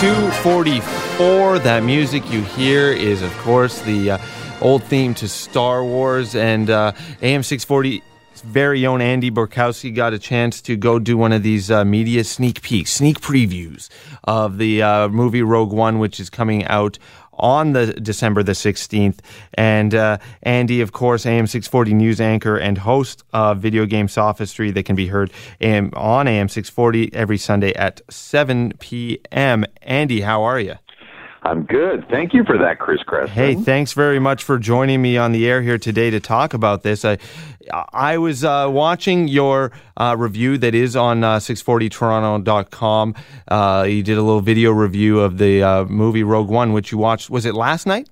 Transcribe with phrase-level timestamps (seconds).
[0.00, 1.58] 244.
[1.58, 4.18] That music you hear is, of course, the uh,
[4.60, 6.36] old theme to Star Wars.
[6.36, 8.04] And uh, AM 640
[8.44, 12.22] very own Andy Borkowski got a chance to go do one of these uh, media
[12.22, 13.88] sneak peeks, sneak previews
[14.22, 16.96] of the uh, movie Rogue One, which is coming out
[17.38, 19.18] on the December the 16th.
[19.54, 24.84] And uh, Andy, of course, AM640 news anchor and host of Video Game Sophistry that
[24.84, 29.64] can be heard AM, on AM640 every Sunday at 7 p.m.
[29.82, 30.74] Andy, how are you?
[31.48, 32.06] I'm good.
[32.10, 33.34] Thank you for that, Chris Creston.
[33.34, 36.82] Hey, thanks very much for joining me on the air here today to talk about
[36.82, 37.06] this.
[37.06, 37.16] I,
[37.72, 43.14] I was uh, watching your uh, review that is on uh, 640toronto.com.
[43.48, 46.98] Uh, you did a little video review of the uh, movie Rogue One, which you
[46.98, 47.30] watched.
[47.30, 48.10] Was it last night?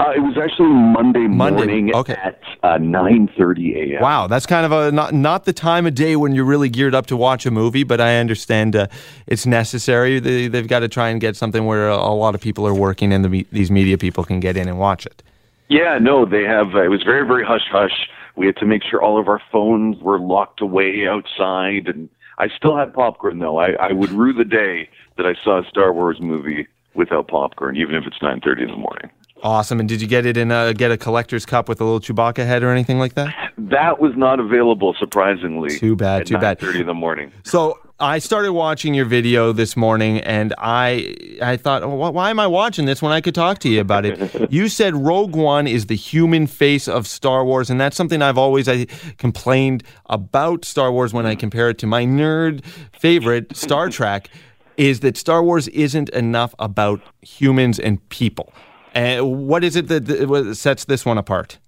[0.00, 1.56] Uh, it was actually Monday, Monday.
[1.66, 2.14] morning Okay.
[2.14, 4.02] at uh, 9.30 a.m.
[4.02, 6.94] Wow, that's kind of a not not the time of day when you're really geared
[6.94, 8.86] up to watch a movie, but I understand uh,
[9.26, 10.20] it's necessary.
[10.20, 12.74] They, they've got to try and get something where a, a lot of people are
[12.74, 15.22] working and the, these media people can get in and watch it.
[15.68, 16.74] Yeah, no, they have.
[16.76, 18.08] Uh, it was very, very hush hush.
[18.36, 22.48] We had to make sure all of our phones were locked away outside, and I
[22.56, 23.58] still had popcorn though.
[23.58, 27.76] I, I would rue the day that I saw a Star Wars movie without popcorn,
[27.76, 29.10] even if it's 9:30 in the morning.
[29.42, 29.80] Awesome.
[29.80, 32.44] And did you get it in a get a collector's cup with a little Chewbacca
[32.46, 33.34] head or anything like that?
[33.56, 35.78] That was not available, surprisingly.
[35.78, 36.58] Too bad, too bad.
[36.58, 37.32] Thirty in the morning.
[37.44, 42.30] So I started watching your video this morning, and I I thought, oh, wh- why
[42.30, 44.50] am I watching this when I could talk to you about it?
[44.52, 48.38] you said Rogue One is the human face of Star Wars, and that's something I've
[48.38, 48.86] always I
[49.18, 54.30] complained about Star Wars when I compare it to my nerd favorite Star Trek.
[54.76, 58.52] Is that Star Wars isn't enough about humans and people?
[58.94, 61.58] And what is it that, that sets this one apart?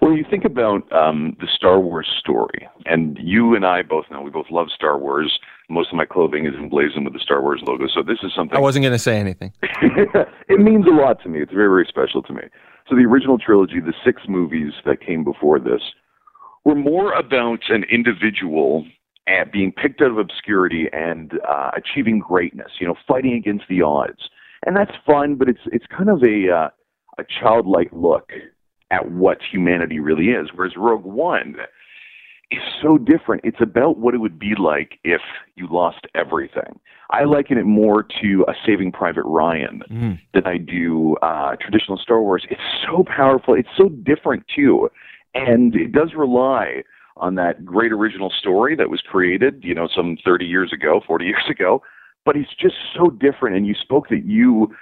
[0.00, 4.22] Well, you think about um, the Star Wars story, and you and I both know
[4.22, 5.38] we both love Star Wars.
[5.68, 8.56] Most of my clothing is emblazoned with the Star Wars logo, so this is something.
[8.56, 9.52] I wasn't going to say anything.
[9.62, 11.42] it means a lot to me.
[11.42, 12.42] It's very, very special to me.
[12.88, 15.82] So the original trilogy, the six movies that came before this,
[16.64, 18.86] were more about an individual
[19.52, 22.72] being picked out of obscurity and uh, achieving greatness.
[22.80, 24.30] You know, fighting against the odds,
[24.66, 25.34] and that's fun.
[25.36, 26.68] But it's it's kind of a uh,
[27.18, 28.30] a childlike look
[28.90, 30.48] at what humanity really is.
[30.54, 31.56] Whereas Rogue One
[32.50, 33.42] is so different.
[33.44, 35.20] It's about what it would be like if
[35.56, 36.80] you lost everything.
[37.10, 40.18] I liken it more to a Saving Private Ryan Mm.
[40.34, 42.46] than I do uh, traditional Star Wars.
[42.50, 43.54] It's so powerful.
[43.54, 44.88] It's so different too,
[45.34, 46.82] and it does rely
[47.18, 51.24] on that great original story that was created, you know, some 30 years ago, 40
[51.24, 51.82] years ago.
[52.28, 53.56] But it's just so different.
[53.56, 54.76] And you spoke that you,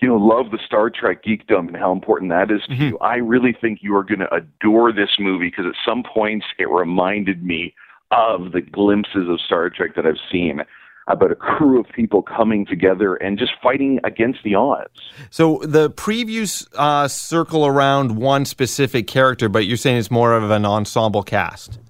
[0.00, 2.98] you know, love the Star Trek geekdom and how important that is to you.
[2.98, 6.70] I really think you are going to adore this movie because at some points it
[6.70, 7.74] reminded me
[8.12, 10.60] of the glimpses of Star Trek that I've seen
[11.08, 15.00] about a crew of people coming together and just fighting against the odds.
[15.30, 20.48] So the previews uh, circle around one specific character, but you're saying it's more of
[20.50, 21.80] an ensemble cast.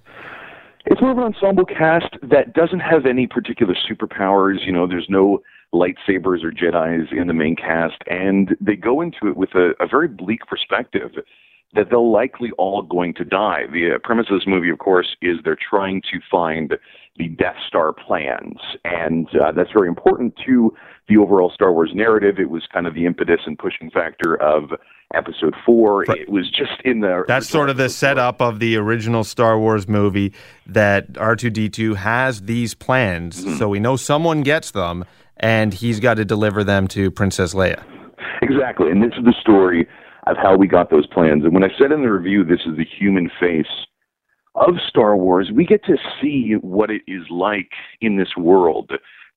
[0.86, 4.66] It's more of an ensemble cast that doesn't have any particular superpowers.
[4.66, 9.28] You know, there's no lightsabers or Jedi's in the main cast, and they go into
[9.28, 11.12] it with a, a very bleak perspective
[11.74, 13.62] that they're likely all going to die.
[13.72, 16.74] The uh, premise of this movie, of course, is they're trying to find
[17.16, 20.74] the Death Star plans, and uh, that's very important to
[21.08, 22.38] the overall Star Wars narrative.
[22.38, 24.70] It was kind of the impetus and pushing factor of
[25.14, 26.04] Episode Four.
[26.08, 26.22] Right.
[26.22, 29.86] It was just in the That's sort of the setup of the original Star Wars
[29.86, 30.32] movie
[30.66, 33.58] that R2D2 has these plans, Mm-hmm.
[33.58, 35.04] so we know someone gets them,
[35.36, 37.82] and he's got to deliver them to Princess Leia.
[38.42, 38.90] Exactly.
[38.90, 39.86] And this is the story
[40.26, 41.44] of how we got those plans.
[41.44, 43.66] And when I said in the review, this is the human face
[44.54, 47.70] of Star Wars, we get to see what it is like
[48.00, 48.92] in this world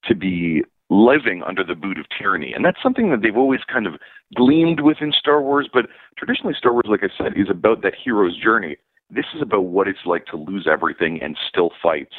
[0.06, 2.54] to be living under the boot of tyranny.
[2.54, 3.96] And that's something that they've always kind of
[4.36, 5.68] gleamed with in Star Wars.
[5.72, 8.78] But traditionally, Star Wars, like I said, is about that hero's journey.
[9.10, 12.10] This is about what it's like to lose everything and still fight.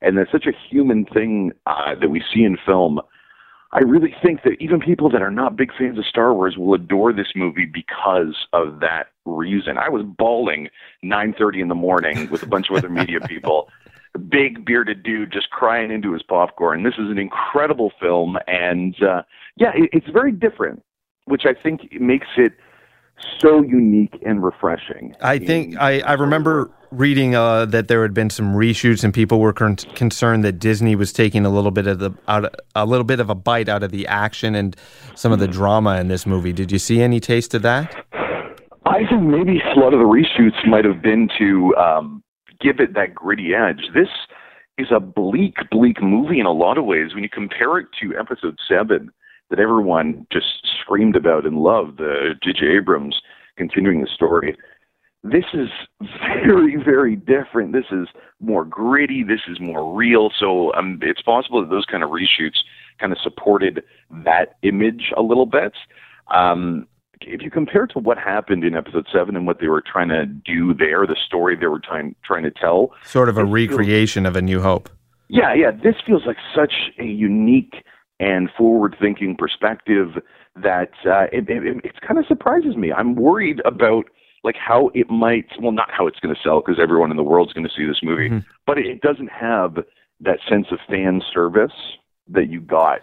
[0.00, 3.00] And that's such a human thing uh, that we see in film.
[3.72, 6.72] I really think that even people that are not big fans of Star Wars will
[6.72, 9.76] adore this movie because of that reason.
[9.76, 10.68] I was bawling
[11.04, 13.68] 9:30 in the morning with a bunch of other media people.
[14.14, 16.82] A big bearded dude just crying into his popcorn.
[16.82, 19.22] This is an incredible film, and uh,
[19.56, 20.82] yeah, it, it's very different,
[21.26, 22.54] which I think makes it
[23.40, 25.14] so unique and refreshing.
[25.20, 29.40] I think I, I remember reading uh, that there had been some reshoots and people
[29.40, 33.04] were con- concerned that Disney was taking a little bit of the out a little
[33.04, 34.76] bit of a bite out of the action and
[35.14, 36.52] some of the drama in this movie.
[36.52, 37.94] Did you see any taste of that?
[38.86, 42.22] I think maybe a lot of the reshoots might have been to um,
[42.60, 43.82] give it that gritty edge.
[43.94, 44.08] This
[44.78, 47.12] is a bleak, bleak movie in a lot of ways.
[47.12, 49.10] When you compare it to Episode Seven,
[49.50, 52.66] that everyone just screamed about and loved, uh, J.J.
[52.76, 53.20] Abrams
[53.56, 54.56] continuing the story.
[55.24, 55.68] This is
[56.44, 57.72] very, very different.
[57.72, 58.08] This is
[58.40, 59.24] more gritty.
[59.24, 60.30] This is more real.
[60.38, 62.58] So um, it's possible that those kind of reshoots
[63.00, 63.82] kind of supported
[64.24, 65.72] that image a little bit.
[66.32, 66.86] Um,
[67.20, 70.24] if you compare to what happened in episode seven and what they were trying to
[70.26, 74.36] do there, the story they were trying trying to tell, sort of a recreation feels,
[74.36, 74.88] of A New Hope.
[75.28, 75.70] Yeah, yeah.
[75.72, 77.84] This feels like such a unique
[78.20, 80.08] and forward-thinking perspective
[80.56, 82.92] that uh, it, it, it kind of surprises me.
[82.92, 84.04] I'm worried about
[84.44, 85.46] like how it might.
[85.60, 87.86] Well, not how it's going to sell because everyone in the world's going to see
[87.86, 88.38] this movie, mm-hmm.
[88.66, 89.78] but it doesn't have
[90.20, 91.72] that sense of fan service
[92.28, 93.00] that you got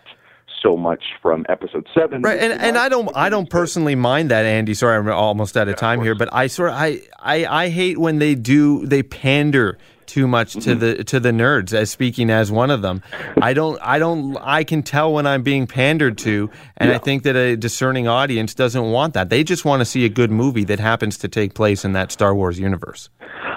[0.61, 2.21] so much from episode seven.
[2.21, 4.73] Right, and, and I don't I don't personally mind that, Andy.
[4.73, 7.45] Sorry, I'm almost out of yeah, time of here, but I sort of I, I
[7.45, 10.79] I hate when they do they pander too much to mm-hmm.
[10.79, 13.01] the to the nerds as speaking as one of them
[13.41, 16.95] i don't i don't i can tell when i'm being pandered to and yeah.
[16.95, 20.09] i think that a discerning audience doesn't want that they just want to see a
[20.09, 23.09] good movie that happens to take place in that star wars universe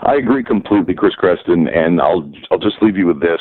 [0.03, 3.41] i agree completely chris creston and i'll i'll just leave you with this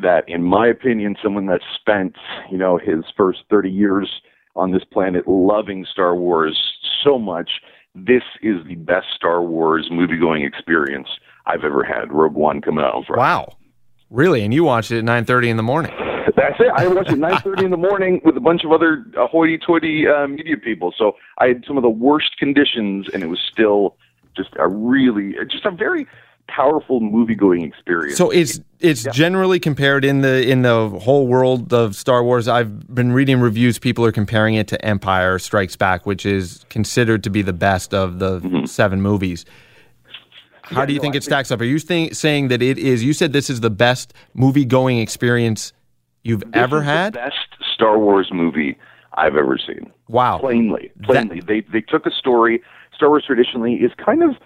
[0.00, 2.14] that, in my opinion, someone that spent,
[2.50, 4.08] you know, his first 30 years
[4.54, 6.56] on this planet loving Star Wars
[7.04, 7.50] so much,
[7.94, 11.08] this is the best Star Wars movie going experience
[11.48, 12.12] I've ever had.
[12.12, 13.20] Rogue One coming out on Friday.
[13.20, 13.56] Wow.
[14.10, 14.42] Really?
[14.42, 15.92] And you watched it at 9.30 in the morning?
[16.36, 16.70] That's it.
[16.76, 20.28] I watched it 9.30 in the morning with a bunch of other uh, hoity-toity uh,
[20.28, 20.94] media people.
[20.96, 23.96] So I had some of the worst conditions, and it was still
[24.36, 26.06] just a really, just a very
[26.48, 28.16] powerful movie going experience.
[28.16, 29.12] So it's it's yeah.
[29.12, 32.48] generally compared in the in the whole world of Star Wars.
[32.48, 33.78] I've been reading reviews.
[33.78, 37.94] People are comparing it to Empire Strikes Back, which is considered to be the best
[37.94, 38.64] of the mm-hmm.
[38.64, 39.44] seven movies.
[40.68, 41.60] How yeah, do you no, think I it stacks up?
[41.60, 43.02] Are you th- saying that it is?
[43.02, 45.72] You said this is the best movie going experience
[46.22, 47.14] you've ever had.
[47.14, 47.36] best
[47.74, 48.76] Star Wars movie
[49.14, 49.90] I've ever seen.
[50.08, 50.38] Wow.
[50.38, 51.46] Plainly, plainly, that...
[51.46, 52.62] they they took a story.
[52.94, 54.36] Star Wars traditionally is kind of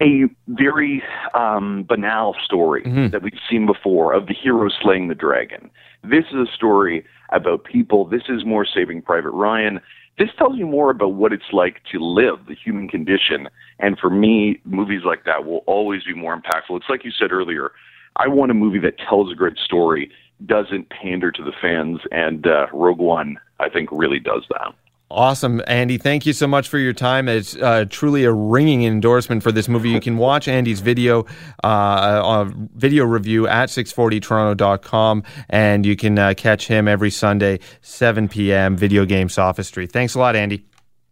[0.00, 1.02] a very
[1.34, 3.08] um, banal story mm-hmm.
[3.08, 5.70] that we've seen before of the hero slaying the dragon.
[6.04, 8.04] This is a story about people.
[8.04, 9.80] This is more Saving Private Ryan.
[10.18, 13.48] This tells you more about what it's like to live the human condition.
[13.78, 16.76] And for me, movies like that will always be more impactful.
[16.76, 17.70] It's like you said earlier.
[18.16, 20.10] I want a movie that tells a great story,
[20.44, 24.74] doesn't pander to the fans, and uh, Rogue One, I think, really does that.
[25.10, 25.96] Awesome, Andy.
[25.96, 27.28] Thank you so much for your time.
[27.28, 29.88] It's uh, truly a ringing endorsement for this movie.
[29.88, 31.24] You can watch Andy's video,
[31.64, 38.28] uh, uh, video review at 640toronto.com, and you can uh, catch him every Sunday, 7
[38.28, 39.86] p.m., Video Game Sophistry.
[39.86, 40.66] Thanks a lot, Andy.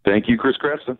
[0.05, 0.99] Thank you, Chris Creston.